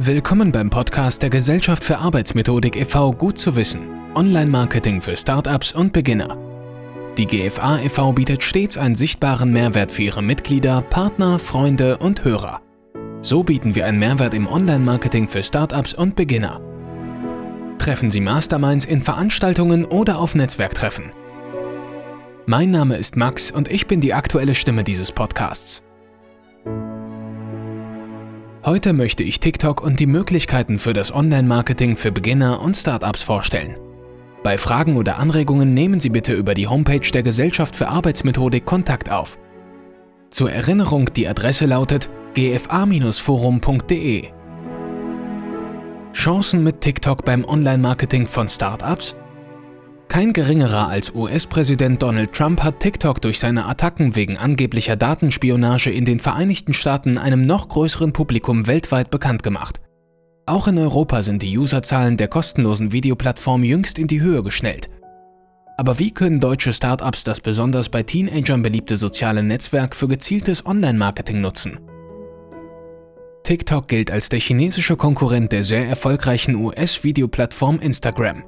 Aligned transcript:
Willkommen 0.00 0.52
beim 0.52 0.70
Podcast 0.70 1.24
der 1.24 1.30
Gesellschaft 1.30 1.82
für 1.82 1.98
Arbeitsmethodik 1.98 2.76
e.V. 2.76 3.10
Gut 3.10 3.36
zu 3.36 3.56
wissen. 3.56 3.80
Online-Marketing 4.14 5.02
für 5.02 5.16
Startups 5.16 5.72
und 5.72 5.92
Beginner. 5.92 6.38
Die 7.18 7.26
GFA 7.26 7.80
e.V. 7.80 8.12
bietet 8.12 8.44
stets 8.44 8.78
einen 8.78 8.94
sichtbaren 8.94 9.50
Mehrwert 9.50 9.90
für 9.90 10.02
ihre 10.02 10.22
Mitglieder, 10.22 10.82
Partner, 10.82 11.40
Freunde 11.40 11.96
und 11.96 12.24
Hörer. 12.24 12.62
So 13.22 13.42
bieten 13.42 13.74
wir 13.74 13.86
einen 13.86 13.98
Mehrwert 13.98 14.34
im 14.34 14.46
Online-Marketing 14.46 15.26
für 15.26 15.42
Startups 15.42 15.94
und 15.94 16.14
Beginner. 16.14 16.60
Treffen 17.80 18.12
Sie 18.12 18.20
Masterminds 18.20 18.84
in 18.84 19.02
Veranstaltungen 19.02 19.84
oder 19.84 20.20
auf 20.20 20.36
Netzwerktreffen. 20.36 21.10
Mein 22.46 22.70
Name 22.70 22.96
ist 22.98 23.16
Max 23.16 23.50
und 23.50 23.68
ich 23.68 23.88
bin 23.88 24.00
die 24.00 24.14
aktuelle 24.14 24.54
Stimme 24.54 24.84
dieses 24.84 25.10
Podcasts. 25.10 25.82
Heute 28.68 28.92
möchte 28.92 29.22
ich 29.22 29.40
TikTok 29.40 29.82
und 29.82 29.98
die 29.98 30.04
Möglichkeiten 30.04 30.76
für 30.78 30.92
das 30.92 31.14
Online-Marketing 31.14 31.96
für 31.96 32.12
Beginner 32.12 32.60
und 32.60 32.76
Startups 32.76 33.22
vorstellen. 33.22 33.78
Bei 34.42 34.58
Fragen 34.58 34.98
oder 34.98 35.18
Anregungen 35.18 35.72
nehmen 35.72 36.00
Sie 36.00 36.10
bitte 36.10 36.34
über 36.34 36.52
die 36.52 36.66
Homepage 36.66 37.10
der 37.10 37.22
Gesellschaft 37.22 37.74
für 37.74 37.88
Arbeitsmethodik 37.88 38.66
Kontakt 38.66 39.10
auf. 39.10 39.38
Zur 40.28 40.52
Erinnerung, 40.52 41.06
die 41.16 41.26
Adresse 41.26 41.64
lautet 41.64 42.10
gfa-forum.de. 42.34 44.24
Chancen 46.12 46.62
mit 46.62 46.82
TikTok 46.82 47.24
beim 47.24 47.46
Online-Marketing 47.46 48.26
von 48.26 48.48
Startups? 48.48 49.16
Kein 50.08 50.32
geringerer 50.32 50.88
als 50.88 51.14
US-Präsident 51.14 52.02
Donald 52.02 52.32
Trump 52.32 52.62
hat 52.62 52.80
TikTok 52.80 53.20
durch 53.20 53.38
seine 53.38 53.66
Attacken 53.66 54.16
wegen 54.16 54.38
angeblicher 54.38 54.96
Datenspionage 54.96 55.90
in 55.90 56.06
den 56.06 56.18
Vereinigten 56.18 56.72
Staaten 56.72 57.18
einem 57.18 57.42
noch 57.42 57.68
größeren 57.68 58.12
Publikum 58.14 58.66
weltweit 58.66 59.10
bekannt 59.10 59.42
gemacht. 59.42 59.80
Auch 60.46 60.66
in 60.66 60.78
Europa 60.78 61.22
sind 61.22 61.42
die 61.42 61.58
Userzahlen 61.58 62.16
der 62.16 62.28
kostenlosen 62.28 62.90
Videoplattform 62.90 63.62
jüngst 63.62 63.98
in 63.98 64.06
die 64.06 64.22
Höhe 64.22 64.42
geschnellt. 64.42 64.88
Aber 65.76 65.98
wie 65.98 66.10
können 66.10 66.40
deutsche 66.40 66.72
Startups 66.72 67.22
das 67.22 67.40
besonders 67.40 67.90
bei 67.90 68.02
Teenagern 68.02 68.62
beliebte 68.62 68.96
soziale 68.96 69.42
Netzwerk 69.42 69.94
für 69.94 70.08
gezieltes 70.08 70.64
Online-Marketing 70.64 71.42
nutzen? 71.42 71.78
TikTok 73.44 73.86
gilt 73.88 74.10
als 74.10 74.30
der 74.30 74.40
chinesische 74.40 74.96
Konkurrent 74.96 75.52
der 75.52 75.64
sehr 75.64 75.86
erfolgreichen 75.86 76.56
US-Videoplattform 76.56 77.78
Instagram. 77.78 78.42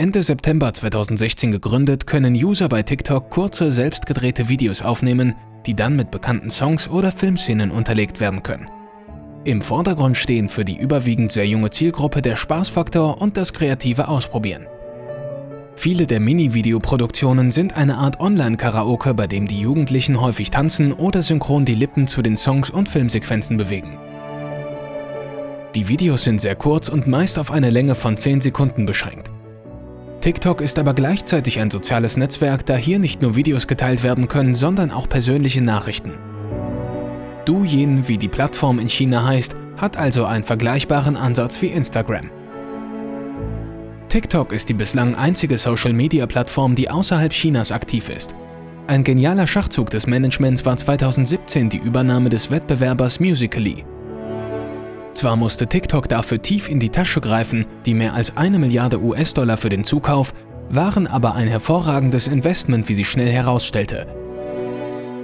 Ende 0.00 0.22
September 0.22 0.72
2016 0.72 1.50
gegründet, 1.50 2.06
können 2.06 2.32
User 2.32 2.68
bei 2.68 2.84
TikTok 2.84 3.30
kurze, 3.30 3.72
selbstgedrehte 3.72 4.48
Videos 4.48 4.80
aufnehmen, 4.80 5.34
die 5.66 5.74
dann 5.74 5.96
mit 5.96 6.12
bekannten 6.12 6.50
Songs 6.50 6.88
oder 6.88 7.10
Filmszenen 7.10 7.72
unterlegt 7.72 8.20
werden 8.20 8.44
können. 8.44 8.70
Im 9.42 9.60
Vordergrund 9.60 10.16
stehen 10.16 10.48
für 10.48 10.64
die 10.64 10.78
überwiegend 10.78 11.32
sehr 11.32 11.48
junge 11.48 11.70
Zielgruppe 11.70 12.22
der 12.22 12.36
Spaßfaktor 12.36 13.20
und 13.20 13.36
das 13.36 13.52
kreative 13.52 14.06
Ausprobieren. 14.06 14.68
Viele 15.74 16.06
der 16.06 16.20
Mini-Videoproduktionen 16.20 17.50
sind 17.50 17.76
eine 17.76 17.96
Art 17.96 18.20
Online-Karaoke, 18.20 19.14
bei 19.14 19.26
dem 19.26 19.48
die 19.48 19.60
Jugendlichen 19.60 20.20
häufig 20.20 20.50
tanzen 20.50 20.92
oder 20.92 21.22
synchron 21.22 21.64
die 21.64 21.74
Lippen 21.74 22.06
zu 22.06 22.22
den 22.22 22.36
Songs 22.36 22.70
und 22.70 22.88
Filmsequenzen 22.88 23.56
bewegen. 23.56 23.98
Die 25.74 25.88
Videos 25.88 26.22
sind 26.22 26.40
sehr 26.40 26.54
kurz 26.54 26.88
und 26.88 27.08
meist 27.08 27.36
auf 27.36 27.50
eine 27.50 27.70
Länge 27.70 27.96
von 27.96 28.16
10 28.16 28.40
Sekunden 28.40 28.86
beschränkt. 28.86 29.32
TikTok 30.20 30.60
ist 30.60 30.80
aber 30.80 30.94
gleichzeitig 30.94 31.60
ein 31.60 31.70
soziales 31.70 32.16
Netzwerk, 32.16 32.66
da 32.66 32.74
hier 32.74 32.98
nicht 32.98 33.22
nur 33.22 33.36
Videos 33.36 33.68
geteilt 33.68 34.02
werden 34.02 34.26
können, 34.26 34.52
sondern 34.52 34.90
auch 34.90 35.08
persönliche 35.08 35.62
Nachrichten. 35.62 36.14
Douyin, 37.44 38.08
wie 38.08 38.18
die 38.18 38.28
Plattform 38.28 38.80
in 38.80 38.88
China 38.88 39.24
heißt, 39.24 39.54
hat 39.76 39.96
also 39.96 40.24
einen 40.24 40.44
vergleichbaren 40.44 41.16
Ansatz 41.16 41.62
wie 41.62 41.68
Instagram. 41.68 42.30
TikTok 44.08 44.52
ist 44.52 44.68
die 44.68 44.74
bislang 44.74 45.14
einzige 45.14 45.56
Social-Media-Plattform, 45.56 46.74
die 46.74 46.90
außerhalb 46.90 47.30
Chinas 47.30 47.70
aktiv 47.70 48.08
ist. 48.08 48.34
Ein 48.88 49.04
genialer 49.04 49.46
Schachzug 49.46 49.90
des 49.90 50.06
Managements 50.06 50.64
war 50.64 50.76
2017 50.76 51.68
die 51.68 51.78
Übernahme 51.78 52.28
des 52.28 52.50
Wettbewerbers 52.50 53.20
Musical.ly. 53.20 53.84
Zwar 55.18 55.34
musste 55.34 55.66
TikTok 55.66 56.08
dafür 56.08 56.40
tief 56.40 56.68
in 56.68 56.78
die 56.78 56.90
Tasche 56.90 57.20
greifen, 57.20 57.66
die 57.86 57.94
mehr 57.94 58.14
als 58.14 58.36
eine 58.36 58.60
Milliarde 58.60 59.02
US-Dollar 59.02 59.56
für 59.56 59.68
den 59.68 59.82
Zukauf, 59.82 60.32
waren 60.70 61.08
aber 61.08 61.34
ein 61.34 61.48
hervorragendes 61.48 62.28
Investment, 62.28 62.88
wie 62.88 62.94
sich 62.94 63.08
schnell 63.08 63.32
herausstellte. 63.32 64.06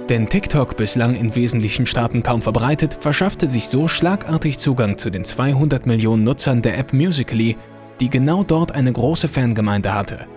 Denn 0.09 0.27
TikTok, 0.27 0.75
bislang 0.75 1.15
in 1.15 1.33
wesentlichen 1.33 1.85
Staaten 1.85 2.23
kaum 2.23 2.41
verbreitet, 2.41 2.97
verschaffte 2.99 3.49
sich 3.49 3.69
so 3.69 3.87
schlagartig 3.87 4.57
Zugang 4.57 4.97
zu 4.97 5.09
den 5.09 5.23
200 5.23 5.85
Millionen 5.85 6.25
Nutzern 6.25 6.61
der 6.61 6.77
App 6.77 6.91
Musical.ly, 6.91 7.55
die 8.01 8.09
genau 8.09 8.43
dort 8.43 8.73
eine 8.73 8.91
große 8.91 9.29
Fangemeinde 9.29 9.93
hatte. 9.93 10.27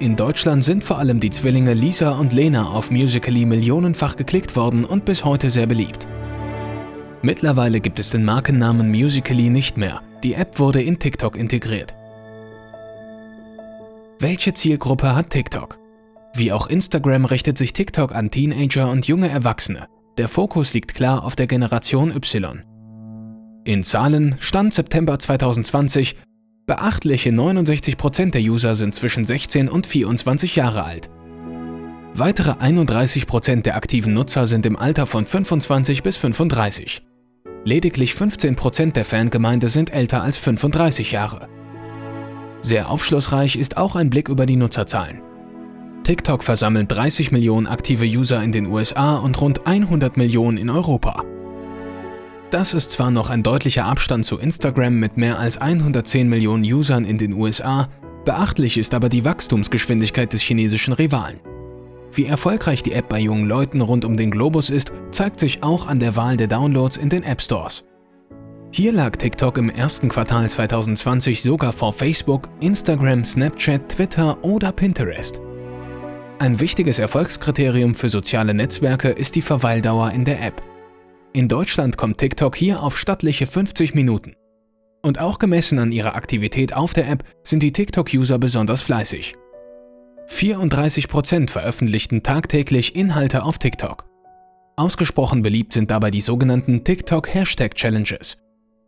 In 0.00 0.16
Deutschland 0.16 0.64
sind 0.64 0.82
vor 0.82 0.96
allem 0.96 1.20
die 1.20 1.28
Zwillinge 1.28 1.74
Lisa 1.74 2.12
und 2.12 2.32
Lena 2.32 2.68
auf 2.68 2.90
Musical.ly 2.90 3.44
millionenfach 3.44 4.16
geklickt 4.16 4.56
worden 4.56 4.86
und 4.86 5.04
bis 5.04 5.26
heute 5.26 5.50
sehr 5.50 5.66
beliebt. 5.66 6.06
Mittlerweile 7.22 7.80
gibt 7.80 7.98
es 7.98 8.10
den 8.10 8.24
Markennamen 8.24 8.88
Musical.ly 8.88 9.50
nicht 9.50 9.76
mehr. 9.76 10.02
Die 10.22 10.34
App 10.34 10.58
wurde 10.58 10.82
in 10.82 10.98
TikTok 10.98 11.36
integriert. 11.36 11.94
Welche 14.20 14.52
Zielgruppe 14.52 15.14
hat 15.14 15.30
TikTok? 15.30 15.78
Wie 16.34 16.52
auch 16.52 16.68
Instagram 16.68 17.24
richtet 17.24 17.58
sich 17.58 17.72
TikTok 17.72 18.14
an 18.14 18.30
Teenager 18.30 18.90
und 18.90 19.06
junge 19.06 19.28
Erwachsene. 19.28 19.88
Der 20.16 20.28
Fokus 20.28 20.74
liegt 20.74 20.94
klar 20.94 21.24
auf 21.24 21.36
der 21.36 21.46
Generation 21.46 22.10
Y. 22.10 22.62
In 23.64 23.82
Zahlen 23.82 24.36
Stand 24.38 24.74
September 24.74 25.18
2020 25.18 26.16
beachtliche 26.66 27.30
69% 27.30 28.30
der 28.30 28.42
User 28.42 28.74
sind 28.74 28.94
zwischen 28.94 29.24
16 29.24 29.68
und 29.68 29.86
24 29.86 30.54
Jahre 30.56 30.84
alt. 30.84 31.10
Weitere 32.14 32.52
31% 32.52 33.62
der 33.62 33.76
aktiven 33.76 34.12
Nutzer 34.14 34.46
sind 34.46 34.66
im 34.66 34.76
Alter 34.76 35.06
von 35.06 35.26
25 35.26 36.02
bis 36.02 36.16
35. 36.16 37.02
Lediglich 37.64 38.12
15% 38.12 38.92
der 38.92 39.04
Fangemeinde 39.04 39.68
sind 39.68 39.92
älter 39.92 40.22
als 40.22 40.38
35 40.38 41.12
Jahre. 41.12 41.48
Sehr 42.60 42.90
aufschlussreich 42.90 43.56
ist 43.56 43.76
auch 43.76 43.96
ein 43.96 44.10
Blick 44.10 44.28
über 44.28 44.46
die 44.46 44.56
Nutzerzahlen. 44.56 45.22
TikTok 46.04 46.42
versammelt 46.42 46.90
30 46.90 47.32
Millionen 47.32 47.66
aktive 47.66 48.04
User 48.04 48.42
in 48.42 48.52
den 48.52 48.66
USA 48.66 49.16
und 49.16 49.40
rund 49.40 49.66
100 49.66 50.16
Millionen 50.16 50.56
in 50.56 50.70
Europa. 50.70 51.22
Das 52.50 52.72
ist 52.72 52.92
zwar 52.92 53.10
noch 53.10 53.28
ein 53.28 53.42
deutlicher 53.42 53.84
Abstand 53.84 54.24
zu 54.24 54.38
Instagram 54.38 54.98
mit 54.98 55.18
mehr 55.18 55.38
als 55.38 55.58
110 55.58 56.28
Millionen 56.28 56.64
Usern 56.64 57.04
in 57.04 57.18
den 57.18 57.34
USA, 57.34 57.88
beachtlich 58.24 58.78
ist 58.78 58.94
aber 58.94 59.10
die 59.10 59.24
Wachstumsgeschwindigkeit 59.24 60.32
des 60.32 60.40
chinesischen 60.40 60.94
Rivalen. 60.94 61.40
Wie 62.12 62.26
erfolgreich 62.26 62.82
die 62.82 62.92
App 62.92 63.08
bei 63.08 63.20
jungen 63.20 63.46
Leuten 63.46 63.80
rund 63.80 64.04
um 64.04 64.16
den 64.16 64.30
Globus 64.30 64.70
ist, 64.70 64.92
zeigt 65.10 65.40
sich 65.40 65.62
auch 65.62 65.86
an 65.86 65.98
der 65.98 66.16
Wahl 66.16 66.36
der 66.36 66.46
Downloads 66.46 66.96
in 66.96 67.08
den 67.08 67.22
App 67.22 67.40
Stores. 67.40 67.84
Hier 68.70 68.92
lag 68.92 69.16
TikTok 69.16 69.56
im 69.58 69.70
ersten 69.70 70.08
Quartal 70.08 70.48
2020 70.48 71.42
sogar 71.42 71.72
vor 71.72 71.92
Facebook, 71.92 72.48
Instagram, 72.60 73.24
Snapchat, 73.24 73.88
Twitter 73.88 74.42
oder 74.44 74.72
Pinterest. 74.72 75.40
Ein 76.38 76.60
wichtiges 76.60 76.98
Erfolgskriterium 76.98 77.94
für 77.94 78.08
soziale 78.08 78.54
Netzwerke 78.54 79.08
ist 79.08 79.34
die 79.34 79.42
Verweildauer 79.42 80.10
in 80.12 80.24
der 80.24 80.44
App. 80.44 80.62
In 81.32 81.48
Deutschland 81.48 81.96
kommt 81.96 82.18
TikTok 82.18 82.56
hier 82.56 82.82
auf 82.82 82.96
stattliche 82.96 83.46
50 83.46 83.94
Minuten. 83.94 84.34
Und 85.02 85.20
auch 85.20 85.38
gemessen 85.38 85.78
an 85.78 85.92
ihrer 85.92 86.14
Aktivität 86.14 86.74
auf 86.74 86.92
der 86.92 87.08
App 87.08 87.24
sind 87.42 87.62
die 87.62 87.72
TikTok-User 87.72 88.38
besonders 88.38 88.82
fleißig. 88.82 89.34
34% 90.28 91.50
veröffentlichten 91.50 92.22
tagtäglich 92.22 92.94
Inhalte 92.94 93.42
auf 93.42 93.58
TikTok. 93.58 94.06
Ausgesprochen 94.76 95.42
beliebt 95.42 95.72
sind 95.72 95.90
dabei 95.90 96.10
die 96.10 96.20
sogenannten 96.20 96.84
TikTok 96.84 97.34
Hashtag 97.34 97.74
Challenges. 97.74 98.36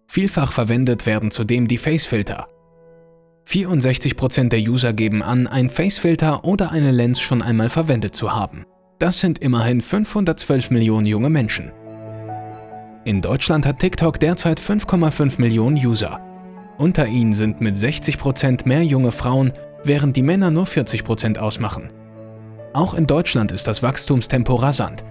Vielfach 0.07 0.53
verwendet 0.53 1.07
werden 1.07 1.31
zudem 1.31 1.67
die 1.67 1.79
Facefilter. 1.79 2.47
64% 3.49 4.51
der 4.51 4.61
User 4.61 4.93
geben 4.93 5.23
an, 5.23 5.47
ein 5.47 5.71
Facefilter 5.71 6.45
oder 6.45 6.71
eine 6.71 6.93
Lens 6.93 7.21
schon 7.21 7.43
einmal 7.43 7.71
verwendet 7.71 8.15
zu 8.15 8.33
haben. 8.33 8.65
Das 8.99 9.21
sind 9.21 9.39
immerhin 9.39 9.81
512 9.81 10.71
Millionen 10.71 11.07
junge 11.07 11.31
Menschen. 11.31 11.73
In 13.05 13.23
Deutschland 13.23 13.67
hat 13.67 13.79
TikTok 13.79 14.21
derzeit 14.21 14.61
5,5 14.61 15.41
Millionen 15.41 15.77
User. 15.77 16.21
Unter 16.77 17.07
ihnen 17.07 17.33
sind 17.33 17.61
mit 17.61 17.75
60% 17.75 18.69
mehr 18.69 18.85
junge 18.85 19.11
Frauen 19.11 19.53
während 19.85 20.17
die 20.17 20.23
Männer 20.23 20.51
nur 20.51 20.65
40% 20.65 21.39
ausmachen. 21.39 21.93
Auch 22.73 22.95
in 22.95 23.07
Deutschland 23.07 23.53
ist 23.53 23.67
das 23.67 23.83
Wachstumstempo 23.83 24.55
rasant. 24.55 25.05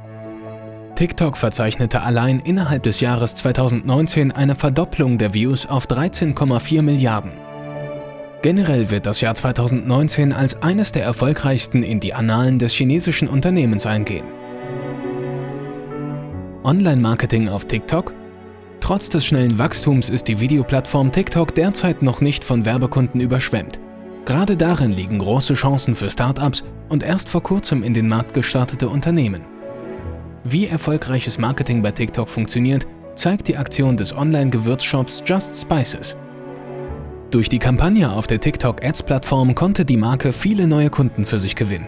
TikTok 0.96 1.38
verzeichnete 1.38 2.02
allein 2.02 2.40
innerhalb 2.40 2.84
des 2.84 3.00
Jahres 3.00 3.36
2019 3.36 4.32
eine 4.32 4.56
Verdopplung 4.56 5.18
der 5.18 5.34
Views 5.34 5.66
auf 5.66 5.88
13,4 5.88 6.82
Milliarden. 6.82 7.32
Generell 8.42 8.90
wird 8.90 9.06
das 9.06 9.22
Jahr 9.22 9.36
2019 9.36 10.32
als 10.32 10.62
eines 10.62 10.92
der 10.92 11.04
erfolgreichsten 11.04 11.84
in 11.84 12.00
die 12.00 12.14
Annalen 12.14 12.60
des 12.60 12.74
chinesischen 12.74 13.28
Unternehmens 13.28 13.86
eingehen. 13.86 14.26
Online-Marketing 16.64 17.50
auf 17.50 17.66
TikTok? 17.66 18.14
Trotz 18.80 19.10
des 19.10 19.26
schnellen 19.26 19.58
Wachstums 19.58 20.10
ist 20.10 20.28
die 20.28 20.40
Videoplattform 20.40 21.12
TikTok 21.12 21.54
derzeit 21.54 22.02
noch 22.02 22.22
nicht 22.22 22.44
von 22.44 22.66
Werbekunden 22.66 23.20
überschwemmt. 23.20 23.80
Gerade 24.30 24.56
darin 24.56 24.94
liegen 24.94 25.18
große 25.18 25.56
Chancen 25.56 25.96
für 25.96 26.12
Startups 26.12 26.64
und 26.88 27.02
erst 27.02 27.30
vor 27.30 27.42
kurzem 27.42 27.82
in 27.82 27.96
den 27.96 28.08
Markt 28.08 28.36
gestartete 28.36 28.88
Unternehmen. 28.88 29.42
Wie 30.44 30.68
erfolgreiches 30.68 31.40
Marketing 31.40 31.82
bei 31.82 31.90
TikTok 31.90 32.30
funktioniert, 32.30 32.86
zeigt 33.16 33.48
die 33.48 33.58
Aktion 33.58 33.98
des 33.98 34.16
Online-Gewürzshops 34.16 35.24
Just 35.26 35.60
Spices. 35.60 36.16
Durch 37.32 37.50
die 37.50 37.58
Kampagne 37.58 38.12
auf 38.12 38.28
der 38.28 38.40
TikTok 38.40 38.86
Ads-Plattform 38.86 39.56
konnte 39.56 39.84
die 39.84 39.98
Marke 39.98 40.32
viele 40.32 40.68
neue 40.68 40.92
Kunden 40.92 41.26
für 41.26 41.40
sich 41.40 41.56
gewinnen. 41.56 41.88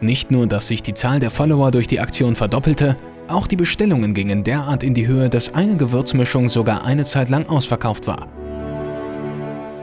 Nicht 0.00 0.30
nur, 0.30 0.46
dass 0.46 0.68
sich 0.68 0.80
die 0.80 0.94
Zahl 0.94 1.20
der 1.20 1.30
Follower 1.30 1.70
durch 1.70 1.86
die 1.86 2.00
Aktion 2.00 2.34
verdoppelte, 2.34 2.96
auch 3.28 3.46
die 3.46 3.56
Bestellungen 3.56 4.14
gingen 4.14 4.42
derart 4.42 4.82
in 4.82 4.94
die 4.94 5.06
Höhe, 5.06 5.28
dass 5.28 5.52
eine 5.52 5.76
Gewürzmischung 5.76 6.48
sogar 6.48 6.86
eine 6.86 7.04
Zeit 7.04 7.28
lang 7.28 7.46
ausverkauft 7.46 8.06
war. 8.06 8.26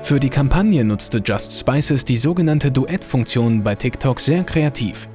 Für 0.04 0.20
die 0.20 0.30
Kampagne 0.30 0.84
nutzte 0.84 1.22
Just 1.24 1.54
Spices 1.54 2.04
die 2.04 2.18
sogenannte 2.18 2.72
Duett-Funktion 2.72 3.64
bei 3.64 3.76
TikTok 3.76 4.20
sehr 4.20 4.44
kreativ. 4.44 5.08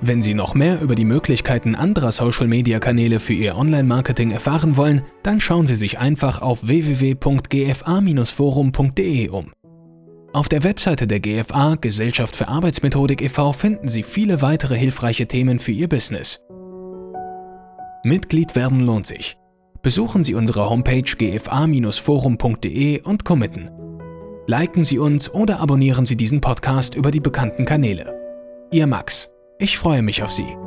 Wenn 0.06 0.22
Sie 0.22 0.34
noch 0.34 0.54
mehr 0.54 0.82
über 0.82 0.96
die 0.96 1.06
Möglichkeiten 1.06 1.76
anderer 1.76 2.12
Social-Media-Kanäle 2.12 3.22
für 3.22 3.32
Ihr 3.32 3.56
Online-Marketing 3.56 4.32
erfahren 4.32 4.76
wollen, 4.76 5.04
dann 5.24 5.40
schauen 5.40 5.66
Sie 5.66 5.78
sich 5.78 5.98
einfach 5.98 6.42
auf 6.42 6.68
www.gfa-forum.de 6.68 9.30
um. 9.30 9.54
Auf 10.34 10.50
der 10.50 10.66
Webseite 10.66 11.08
der 11.08 11.22
GFA 11.22 11.76
Gesellschaft 11.80 12.36
für 12.36 12.50
Arbeitsmethodik 12.50 13.22
e.V. 13.22 13.54
finden 13.54 13.88
Sie 13.88 14.04
viele 14.04 14.42
weitere 14.42 14.76
hilfreiche 14.76 15.26
Themen 15.26 15.58
für 15.58 15.72
Ihr 15.72 15.88
Business. 15.88 16.42
Mitglied 18.04 18.58
werden 18.58 18.82
lohnt 18.82 19.08
sich. 19.08 19.38
Besuchen 19.82 20.26
Sie 20.26 20.36
unsere 20.36 20.70
Homepage 20.70 21.04
gfa-forum.de 21.04 23.04
und 23.04 23.24
committen. 23.24 23.72
Liken 24.48 24.84
Sie 24.84 25.00
uns 25.00 25.34
oder 25.34 25.62
abonnieren 25.62 26.06
Sie 26.06 26.18
diesen 26.18 26.42
Podcast 26.42 26.96
über 26.96 27.10
die 27.10 27.22
bekannten 27.22 27.64
Kanäle. 27.64 28.14
Ihr 28.70 28.86
Max. 28.86 29.33
Ich 29.60 29.78
freue 29.78 30.02
mich 30.02 30.24
auf 30.24 30.32
Sie. 30.32 30.58